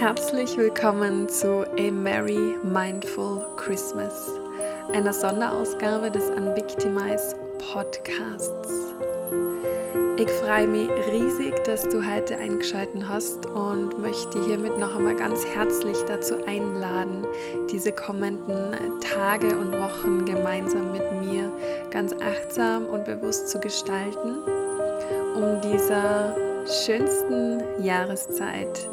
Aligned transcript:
Herzlich 0.00 0.56
willkommen 0.56 1.28
zu 1.28 1.66
A 1.78 1.90
Merry 1.90 2.56
Mindful 2.62 3.44
Christmas, 3.56 4.30
einer 4.94 5.12
Sonderausgabe 5.12 6.10
des 6.10 6.24
Unvictimize 6.30 7.36
Podcasts. 7.70 8.94
Ich 10.16 10.30
freue 10.30 10.68
mich 10.68 10.88
riesig, 11.12 11.52
dass 11.64 11.86
du 11.86 12.02
heute 12.02 12.38
eingeschaltet 12.38 13.06
hast 13.06 13.44
und 13.44 14.00
möchte 14.00 14.42
hiermit 14.46 14.78
noch 14.78 14.96
einmal 14.96 15.16
ganz 15.16 15.44
herzlich 15.44 15.98
dazu 16.08 16.46
einladen, 16.46 17.26
diese 17.70 17.92
kommenden 17.92 18.74
Tage 19.02 19.54
und 19.54 19.72
Wochen 19.72 20.24
gemeinsam 20.24 20.92
mit 20.92 21.12
mir 21.20 21.52
ganz 21.90 22.14
achtsam 22.14 22.86
und 22.86 23.04
bewusst 23.04 23.50
zu 23.50 23.60
gestalten, 23.60 24.38
um 25.34 25.60
dieser 25.60 26.34
schönsten 26.66 27.62
Jahreszeit 27.84 28.88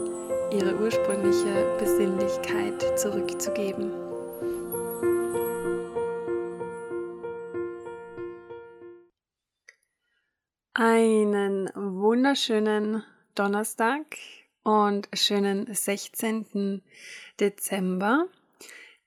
ihre 0.51 0.75
ursprüngliche 0.77 1.77
Besinnlichkeit 1.77 2.97
zurückzugeben. 2.97 3.91
Einen 10.73 11.69
wunderschönen 11.75 13.03
Donnerstag 13.35 14.05
und 14.63 15.09
schönen 15.13 15.73
16. 15.73 16.81
Dezember. 17.39 18.27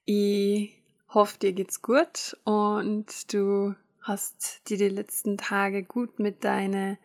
Ich 0.04 0.74
hoffe, 1.08 1.38
dir 1.38 1.52
geht's 1.52 1.80
gut 1.80 2.36
und 2.44 3.32
du 3.32 3.74
hast 4.02 4.68
dir 4.68 4.76
die 4.76 4.88
letzten 4.88 5.38
Tage 5.38 5.84
gut 5.84 6.18
mit 6.18 6.44
deinen 6.44 6.98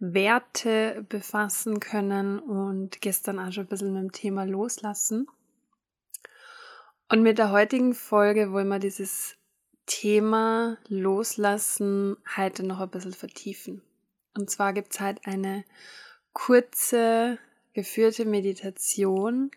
Werte 0.00 1.04
befassen 1.08 1.80
können 1.80 2.38
und 2.38 3.00
gestern 3.00 3.38
auch 3.38 3.52
schon 3.52 3.64
ein 3.64 3.68
bisschen 3.68 3.92
mit 3.92 4.02
dem 4.02 4.12
Thema 4.12 4.44
loslassen. 4.44 5.26
Und 7.08 7.22
mit 7.22 7.38
der 7.38 7.50
heutigen 7.50 7.94
Folge 7.94 8.52
wollen 8.52 8.68
wir 8.68 8.78
dieses 8.78 9.36
Thema 9.86 10.76
Loslassen 10.88 12.16
heute 12.36 12.64
noch 12.64 12.80
ein 12.80 12.90
bisschen 12.90 13.14
vertiefen. 13.14 13.82
Und 14.36 14.50
zwar 14.50 14.72
gibt 14.72 14.92
es 14.92 15.00
halt 15.00 15.26
eine 15.26 15.64
kurze, 16.32 17.38
geführte 17.72 18.24
Meditation, 18.24 19.50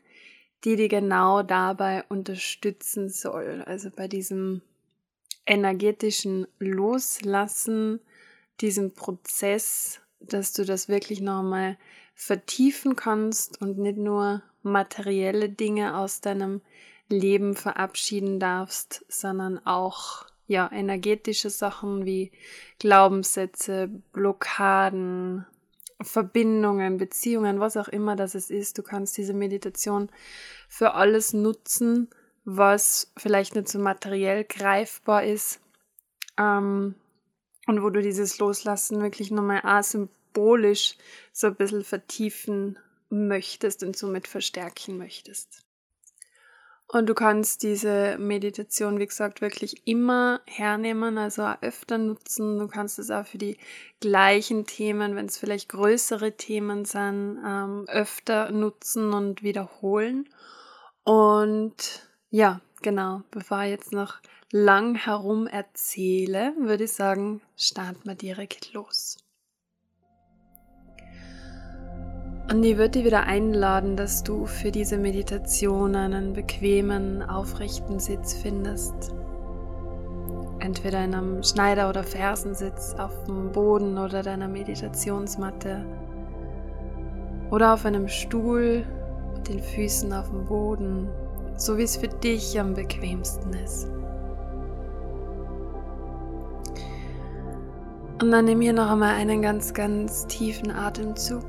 die 0.63 0.75
dir 0.75 0.88
genau 0.88 1.44
dabei 1.44 2.03
unterstützen 2.07 3.09
soll. 3.09 3.63
Also 3.66 3.89
bei 3.89 4.07
diesem 4.07 4.61
energetischen 5.45 6.47
Loslassen, 6.59 7.99
diesem 8.61 8.94
Prozess 8.94 10.00
dass 10.22 10.53
du 10.53 10.66
das 10.66 10.88
wirklich 10.88 11.22
nochmal 11.22 11.77
vertiefen 12.14 12.95
kannst 12.95 13.61
und 13.61 13.77
nicht 13.77 13.97
nur 13.97 14.44
materielle 14.63 15.50
Dinge 15.50 15.97
aus 15.97 16.22
deinem 16.22 16.61
Leben 17.09 17.55
verabschieden 17.55 18.39
darfst, 18.39 19.05
sondern 19.09 19.59
auch 19.66 20.25
ja 20.47 20.69
energetische 20.72 21.50
Sachen 21.50 22.05
wie 22.05 22.31
Glaubenssätze, 22.80 23.89
Blockaden, 24.13 25.45
Verbindungen, 26.02 26.97
Beziehungen, 26.97 27.59
was 27.59 27.78
auch 27.78 27.88
immer 27.88 28.16
das 28.16 28.35
es 28.35 28.50
ist. 28.50 28.78
Du 28.78 28.83
kannst 28.83 29.17
diese 29.17 29.33
Meditation 29.33 30.09
für 30.67 30.94
alles 30.94 31.33
nutzen, 31.33 32.09
was 32.44 33.11
vielleicht 33.17 33.56
nicht 33.56 33.69
so 33.69 33.80
materiell 33.80 34.44
greifbar 34.44 35.23
ist. 35.23 35.59
Ähm, 36.38 36.95
und 37.67 37.83
wo 37.83 37.89
du 37.89 38.01
dieses 38.01 38.39
Loslassen 38.39 39.01
wirklich 39.01 39.31
nochmal 39.31 39.83
symbolisch 39.83 40.97
so 41.31 41.47
ein 41.47 41.55
bisschen 41.55 41.83
vertiefen 41.83 42.79
möchtest 43.09 43.83
und 43.83 43.95
somit 43.95 44.27
verstärken 44.27 44.97
möchtest. 44.97 45.63
Und 46.93 47.07
du 47.07 47.13
kannst 47.13 47.63
diese 47.63 48.17
Meditation, 48.17 48.99
wie 48.99 49.07
gesagt, 49.07 49.39
wirklich 49.39 49.87
immer 49.87 50.41
hernehmen, 50.45 51.17
also 51.17 51.44
auch 51.44 51.61
öfter 51.61 51.97
nutzen. 51.97 52.59
Du 52.59 52.67
kannst 52.67 53.00
es 53.00 53.09
auch 53.09 53.25
für 53.25 53.38
die 53.38 53.57
gleichen 54.01 54.66
Themen, 54.66 55.16
wenn 55.16 55.27
es 55.27 55.38
vielleicht 55.38 55.69
größere 55.69 56.35
Themen 56.35 56.83
sind, 56.83 57.39
ähm, 57.45 57.85
öfter 57.88 58.51
nutzen 58.51 59.13
und 59.13 59.41
wiederholen. 59.41 60.27
Und 61.05 62.09
ja, 62.29 62.59
genau, 62.81 63.22
bevor 63.31 63.64
ich 63.64 63.69
jetzt 63.69 63.94
noch 63.94 64.19
lang 64.52 64.96
herum 64.96 65.47
erzähle, 65.47 66.53
würde 66.59 66.86
ich 66.86 66.94
sagen, 66.94 67.42
starten 67.56 68.02
wir 68.03 68.16
direkt 68.16 68.74
los. 68.74 69.18
Und 72.52 72.64
ich 72.66 72.75
würde 72.75 72.90
dich 72.90 73.06
wieder 73.06 73.24
einladen, 73.24 73.96
dass 73.96 74.24
du 74.24 74.46
für 74.46 74.72
diese 74.72 74.97
Meditation 74.97 75.96
einen 75.96 76.34
bequemen, 76.34 77.24
aufrechten 77.24 78.00
Sitz 78.00 78.34
findest. 78.34 79.13
Entweder 80.59 81.03
in 81.06 81.16
einem 81.16 81.44
Schneider- 81.44 81.90
oder 81.90 82.03
Fersensitz 82.03 82.94
auf 82.96 83.24
dem 83.24 83.53
Boden 83.53 83.98
oder 83.98 84.22
deiner 84.22 84.50
Meditationsmatte 84.50 85.86
oder 87.52 87.74
auf 87.74 87.86
einem 87.86 88.09
Stuhl 88.09 88.86
mit 89.34 89.48
den 89.48 89.62
Füßen 89.62 90.12
auf 90.12 90.30
dem 90.30 90.46
Boden, 90.46 91.08
so 91.61 91.77
wie 91.77 91.83
es 91.83 91.95
für 91.95 92.07
dich 92.07 92.59
am 92.59 92.73
bequemsten 92.73 93.53
ist. 93.53 93.88
Und 98.19 98.31
dann 98.31 98.45
nimm 98.45 98.61
hier 98.61 98.73
noch 98.73 98.89
einmal 98.89 99.13
einen 99.13 99.44
ganz, 99.44 99.73
ganz 99.73 100.25
tiefen 100.25 100.71
Atemzug. 100.71 101.44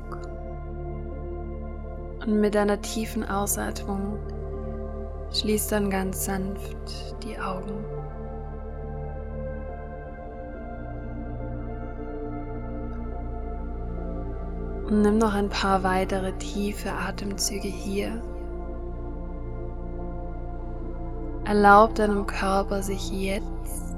Und 2.25 2.39
mit 2.39 2.55
einer 2.55 2.79
tiefen 2.79 3.27
Ausatmung 3.27 4.19
schließ 5.31 5.67
dann 5.67 5.89
ganz 5.89 6.25
sanft 6.25 6.77
die 7.23 7.39
Augen. 7.39 7.83
Und 14.85 15.01
nimm 15.01 15.17
noch 15.17 15.33
ein 15.33 15.49
paar 15.49 15.81
weitere 15.81 16.33
tiefe 16.33 16.91
Atemzüge 16.91 17.67
hier. 17.67 18.21
Erlaub 21.45 21.93
deinem 21.95 22.25
Körper 22.25 22.81
sich 22.81 23.11
jetzt 23.11 23.95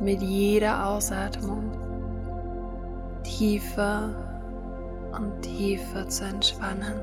mit 0.00 0.22
jeder 0.22 0.86
Ausatmung 0.86 1.70
tiefer 3.22 4.08
und 5.12 5.42
tiefer 5.42 6.08
zu 6.08 6.24
entspannen. 6.24 6.94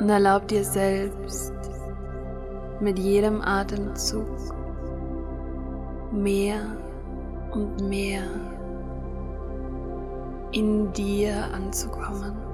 Und 0.00 0.08
erlaub 0.08 0.48
dir 0.48 0.64
selbst 0.64 1.52
mit 2.80 2.98
jedem 2.98 3.42
Atemzug 3.42 4.26
mehr 6.10 6.60
und 7.52 7.88
mehr 7.88 8.22
in 10.52 10.92
dir 10.92 11.34
anzukommen. 11.54 12.51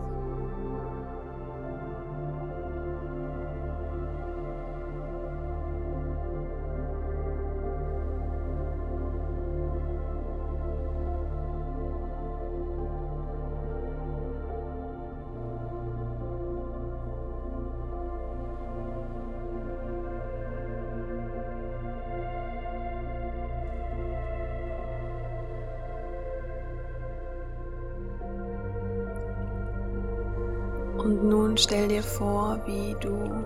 Und 31.09 31.25
nun 31.25 31.57
stell 31.57 31.89
dir 31.89 32.03
vor, 32.03 32.61
wie 32.67 32.95
du 33.01 33.43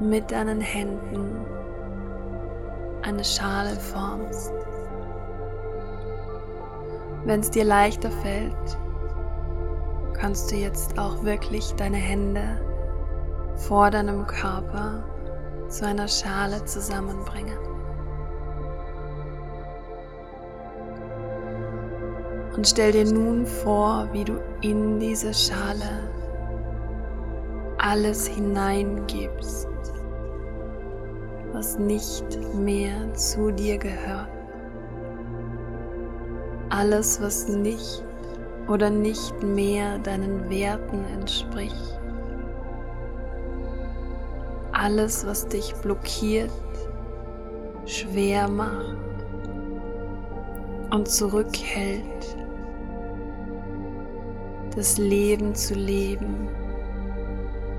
mit 0.00 0.30
deinen 0.30 0.62
Händen 0.62 1.44
eine 3.02 3.22
Schale 3.22 3.76
formst. 3.76 4.54
Wenn 7.26 7.40
es 7.40 7.50
dir 7.50 7.64
leichter 7.64 8.10
fällt, 8.10 8.78
kannst 10.14 10.50
du 10.50 10.56
jetzt 10.56 10.98
auch 10.98 11.22
wirklich 11.22 11.74
deine 11.74 11.98
Hände 11.98 12.58
vor 13.56 13.90
deinem 13.90 14.26
Körper 14.26 15.04
zu 15.68 15.86
einer 15.86 16.08
Schale 16.08 16.64
zusammenbringen. 16.64 17.75
Und 22.56 22.66
stell 22.66 22.92
dir 22.92 23.04
nun 23.04 23.44
vor, 23.46 24.08
wie 24.12 24.24
du 24.24 24.40
in 24.62 24.98
diese 24.98 25.32
Schale 25.34 26.10
alles 27.78 28.26
hineingibst, 28.26 29.68
was 31.52 31.78
nicht 31.78 32.24
mehr 32.54 33.12
zu 33.14 33.50
dir 33.50 33.78
gehört. 33.78 34.28
alles, 36.70 37.20
was 37.20 37.48
nicht 37.48 38.04
oder 38.68 38.90
nicht 38.90 39.42
mehr 39.42 39.98
deinen 39.98 40.50
Werten 40.50 41.04
entspricht. 41.14 42.00
Alles, 44.72 45.26
was 45.26 45.48
dich 45.48 45.74
blockiert, 45.76 46.50
schwer 47.86 48.48
macht 48.48 48.96
und 50.90 51.08
zurückhält, 51.08 52.36
das 54.76 54.98
Leben 54.98 55.54
zu 55.54 55.74
leben, 55.74 56.48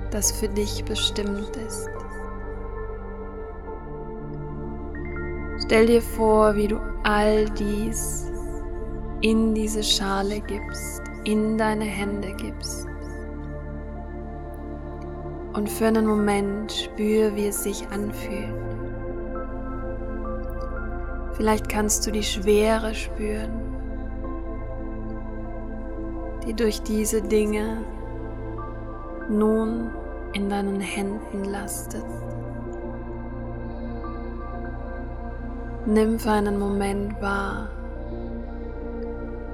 das 0.10 0.32
für 0.32 0.50
dich 0.50 0.84
bestimmt 0.84 1.56
ist. 1.56 1.88
Stell 5.66 5.86
dir 5.86 6.02
vor, 6.02 6.56
wie 6.56 6.68
du 6.68 6.80
all 7.04 7.46
dies 7.52 8.32
in 9.22 9.54
diese 9.54 9.84
Schale 9.84 10.40
gibst, 10.40 11.02
in 11.24 11.58
deine 11.58 11.86
Hände 11.86 12.34
gibst. 12.34 12.88
Und 15.54 15.70
für 15.70 15.88
einen 15.88 16.06
Moment 16.06 16.72
spür, 16.72 17.36
wie 17.36 17.48
es 17.48 17.64
sich 17.64 17.88
anfühlt. 17.90 18.54
Vielleicht 21.34 21.70
kannst 21.70 22.08
du 22.08 22.12
die 22.12 22.24
Schwere 22.24 22.96
spüren, 22.96 23.77
die 26.48 26.54
durch 26.54 26.82
diese 26.82 27.22
Dinge 27.22 27.84
nun 29.30 29.92
in 30.32 30.50
deinen 30.50 30.80
Händen 30.80 31.44
lastet. 31.44 32.06
Nimm 35.86 36.18
für 36.20 36.32
einen 36.32 36.58
Moment 36.58 37.22
wahr, 37.22 37.70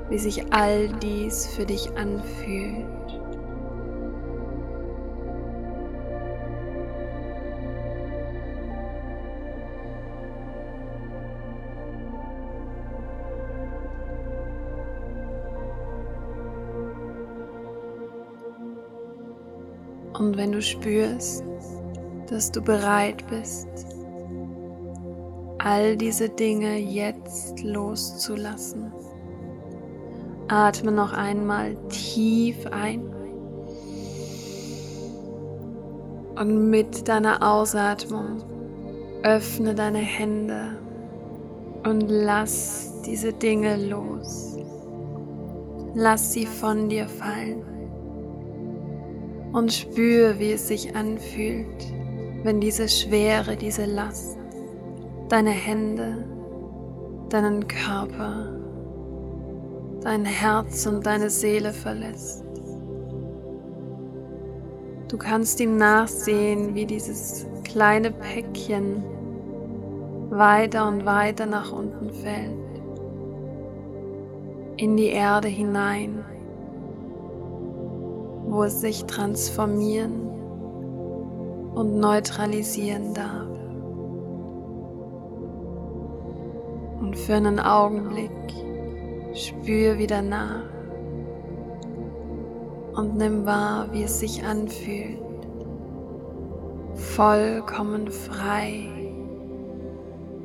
wie 0.10 0.20
sich 0.20 0.54
all 0.54 0.88
dies 1.02 1.48
für 1.48 1.66
dich 1.66 1.98
anfühlt. 1.98 2.86
Und 20.34 20.40
wenn 20.40 20.52
du 20.52 20.64
spürst, 20.64 21.44
dass 22.28 22.52
du 22.52 22.60
bereit 22.60 23.24
bist, 23.30 23.68
all 25.60 25.96
diese 25.96 26.28
Dinge 26.28 26.80
jetzt 26.80 27.62
loszulassen. 27.62 28.92
Atme 30.48 30.92
noch 30.92 31.14
einmal 31.14 31.76
tief 31.90 32.66
ein 32.72 33.14
und 36.36 36.72
mit 36.72 37.08
deiner 37.08 37.48
Ausatmung 37.48 38.42
öffne 39.22 39.76
deine 39.76 40.00
Hände 40.00 40.80
und 41.84 42.08
lass 42.10 43.04
diese 43.06 43.34
Dinge 43.34 43.78
los. 43.78 44.58
Lass 45.94 46.34
sie 46.34 46.48
von 46.48 46.90
dir 46.90 47.08
fallen 47.08 47.73
und 49.54 49.72
spür, 49.72 50.40
wie 50.40 50.52
es 50.52 50.68
sich 50.68 50.96
anfühlt, 50.96 51.94
wenn 52.44 52.60
diese 52.60 52.90
Schwere, 52.90 53.56
diese 53.56 53.86
Last 53.86 54.38
deine 55.30 55.52
Hände, 55.52 56.26
deinen 57.30 57.68
Körper, 57.68 58.50
dein 60.02 60.26
Herz 60.26 60.86
und 60.86 61.06
deine 61.06 61.30
Seele 61.30 61.72
verlässt. 61.72 62.44
Du 65.08 65.18
kannst 65.18 65.60
ihm 65.60 65.78
nachsehen, 65.78 66.76
wie 66.76 66.86
dieses 66.86 67.48
kleine 67.64 68.12
Päckchen 68.12 69.04
weiter 70.30 70.88
und 70.88 71.06
weiter 71.06 71.46
nach 71.46 71.72
unten 71.72 72.10
fällt, 72.12 72.82
in 74.78 74.98
die 74.98 75.10
Erde 75.10 75.48
hinein, 75.48 76.26
wo 78.54 78.64
es 78.66 78.82
sich 78.82 79.06
transformieren 79.06 80.30
und 81.74 82.00
neutralisieren 82.00 83.16
darf. 83.16 83.48
Und 87.00 87.18
für 87.18 87.34
einen 87.34 87.60
Augenblick 87.60 88.30
spür 89.34 89.98
wieder 89.98 90.22
nach 90.22 90.62
und 92.96 93.18
nimm 93.18 93.44
wahr, 93.48 93.88
wie 93.92 94.04
es 94.04 94.20
sich 94.20 94.46
anfühlt. 94.46 95.18
Vollkommen 96.94 98.12
frei 98.12 98.88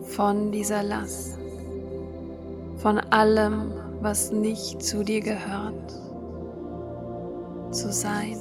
von 0.01 0.51
dieser 0.51 0.83
Last, 0.83 1.39
von 2.77 2.99
allem, 3.11 3.71
was 4.01 4.33
nicht 4.33 4.83
zu 4.83 5.05
dir 5.05 5.21
gehört, 5.21 6.08
zu 7.71 7.93
sein. 7.93 8.37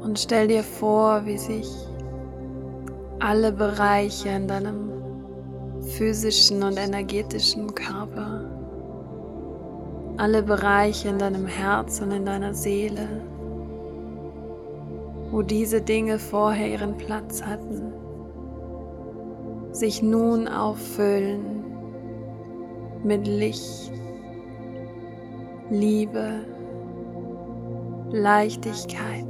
Und 0.00 0.18
stell 0.18 0.48
dir 0.48 0.62
vor, 0.62 1.26
wie 1.26 1.36
sich 1.36 1.68
alle 3.20 3.52
Bereiche 3.52 4.30
in 4.30 4.48
deinem 4.48 4.90
physischen 5.82 6.62
und 6.62 6.78
energetischen 6.78 7.74
Körper, 7.74 8.44
alle 10.16 10.42
Bereiche 10.42 11.08
in 11.08 11.18
deinem 11.18 11.46
Herz 11.46 12.00
und 12.00 12.10
in 12.10 12.24
deiner 12.24 12.54
Seele, 12.54 13.06
wo 15.30 15.42
diese 15.42 15.80
Dinge 15.82 16.18
vorher 16.18 16.68
ihren 16.68 16.96
Platz 16.96 17.42
hatten, 17.42 17.92
sich 19.78 20.02
nun 20.02 20.48
auffüllen 20.48 21.64
mit 23.04 23.28
Licht, 23.28 23.92
Liebe, 25.70 26.40
Leichtigkeit 28.10 29.24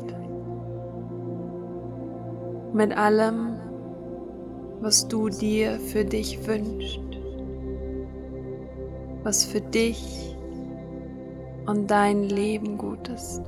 mit 2.73 2.97
allem, 2.97 3.59
was 4.81 5.07
du 5.09 5.29
dir 5.29 5.79
für 5.81 6.05
dich 6.05 6.47
wünschst, 6.47 7.01
was 9.25 9.45
für 9.45 9.61
dich 9.61 10.35
und 11.67 11.91
dein 11.91 12.23
Leben 12.23 12.79
gut 12.79 13.09
ist. 13.09 13.43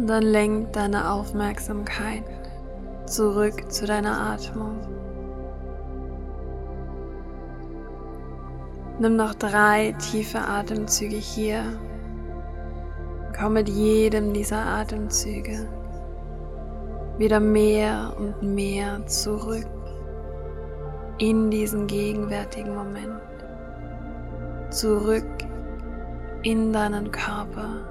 Und 0.00 0.06
dann 0.06 0.22
lenk 0.22 0.72
deine 0.72 1.10
Aufmerksamkeit 1.10 2.24
zurück 3.04 3.70
zu 3.70 3.84
deiner 3.84 4.18
Atmung. 4.32 4.78
Nimm 8.98 9.16
noch 9.16 9.34
drei 9.34 9.94
tiefe 9.98 10.38
Atemzüge 10.38 11.16
hier. 11.16 11.78
Komm 13.38 13.52
mit 13.52 13.68
jedem 13.68 14.32
dieser 14.32 14.64
Atemzüge 14.64 15.68
wieder 17.18 17.38
mehr 17.38 18.14
und 18.16 18.42
mehr 18.42 19.04
zurück 19.06 19.68
in 21.18 21.50
diesen 21.50 21.86
gegenwärtigen 21.86 22.74
Moment. 22.74 23.20
Zurück 24.70 25.44
in 26.42 26.72
deinen 26.72 27.10
Körper. 27.10 27.84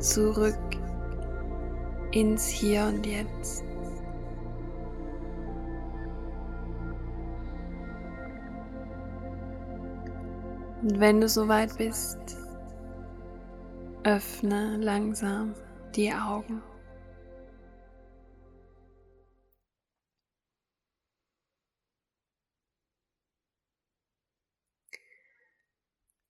Zurück 0.00 0.56
ins 2.12 2.46
Hier 2.46 2.84
und 2.84 3.06
Jetzt. 3.06 3.64
Und 10.82 10.98
wenn 10.98 11.20
du 11.20 11.28
soweit 11.28 11.76
bist, 11.76 12.18
öffne 14.04 14.76
langsam 14.78 15.54
die 15.94 16.12
Augen. 16.12 16.62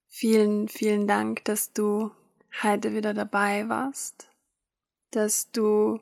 Vielen, 0.09 0.69
vielen 0.69 1.07
Dank, 1.07 1.45
dass 1.45 1.73
du 1.73 2.11
heute 2.63 2.93
wieder 2.93 3.15
dabei 3.15 3.69
warst 3.69 4.30
dass 5.11 5.51
du 5.51 6.01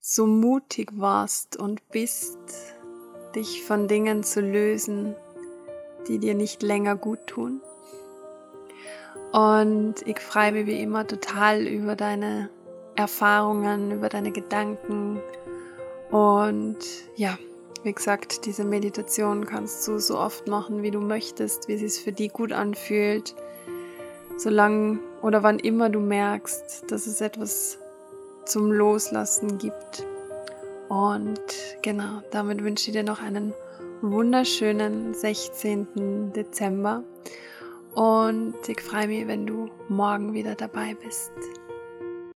so 0.00 0.26
mutig 0.26 0.90
warst 0.94 1.56
und 1.56 1.88
bist, 1.90 2.38
dich 3.34 3.62
von 3.62 3.88
Dingen 3.88 4.22
zu 4.22 4.40
lösen, 4.40 5.14
die 6.08 6.18
dir 6.18 6.34
nicht 6.34 6.62
länger 6.62 6.96
gut 6.96 7.26
tun. 7.26 7.60
Und 9.32 9.96
ich 10.06 10.20
freue 10.20 10.52
mich 10.52 10.66
wie 10.66 10.80
immer 10.80 11.06
total 11.06 11.66
über 11.66 11.96
deine 11.96 12.50
Erfahrungen, 12.94 13.90
über 13.90 14.08
deine 14.08 14.30
Gedanken. 14.30 15.20
Und 16.10 16.78
ja, 17.16 17.38
wie 17.82 17.92
gesagt, 17.92 18.46
diese 18.46 18.64
Meditation 18.64 19.46
kannst 19.46 19.86
du 19.88 19.98
so 19.98 20.18
oft 20.18 20.46
machen, 20.46 20.82
wie 20.82 20.90
du 20.90 21.00
möchtest, 21.00 21.66
wie 21.68 21.74
es 21.74 21.98
für 21.98 22.12
dich 22.12 22.32
gut 22.32 22.52
anfühlt. 22.52 23.34
Solange 24.36 25.00
oder 25.22 25.42
wann 25.42 25.58
immer 25.58 25.90
du 25.90 26.00
merkst, 26.00 26.90
dass 26.90 27.06
es 27.06 27.20
etwas 27.20 27.78
zum 28.44 28.72
Loslassen 28.72 29.58
gibt. 29.58 30.04
Und 30.88 31.40
genau, 31.82 32.22
damit 32.30 32.62
wünsche 32.62 32.90
ich 32.90 32.96
dir 32.96 33.02
noch 33.02 33.22
einen 33.22 33.54
wunderschönen 34.02 35.14
16. 35.14 36.32
Dezember. 36.32 37.02
Und 37.94 38.54
ich 38.66 38.80
freue 38.80 39.06
mich, 39.06 39.26
wenn 39.26 39.46
du 39.46 39.70
morgen 39.88 40.34
wieder 40.34 40.54
dabei 40.54 40.94
bist. 40.94 41.32